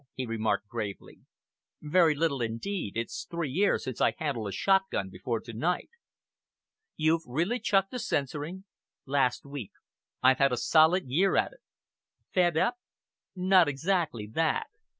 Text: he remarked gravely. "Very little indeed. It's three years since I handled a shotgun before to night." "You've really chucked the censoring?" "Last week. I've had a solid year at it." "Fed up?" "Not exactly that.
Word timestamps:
he 0.15 0.25
remarked 0.25 0.67
gravely. 0.67 1.19
"Very 1.79 2.15
little 2.15 2.41
indeed. 2.41 2.97
It's 2.97 3.27
three 3.29 3.51
years 3.51 3.83
since 3.83 4.01
I 4.01 4.15
handled 4.17 4.47
a 4.47 4.51
shotgun 4.51 5.11
before 5.11 5.39
to 5.41 5.53
night." 5.53 5.91
"You've 6.97 7.21
really 7.27 7.59
chucked 7.59 7.91
the 7.91 7.99
censoring?" 7.99 8.63
"Last 9.05 9.45
week. 9.45 9.73
I've 10.23 10.39
had 10.39 10.51
a 10.51 10.57
solid 10.57 11.03
year 11.05 11.35
at 11.37 11.53
it." 11.53 11.59
"Fed 12.33 12.57
up?" 12.57 12.79
"Not 13.35 13.67
exactly 13.67 14.25
that. 14.33 14.71